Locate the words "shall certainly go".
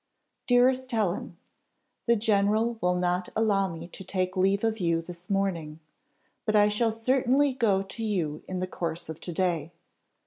6.69-7.83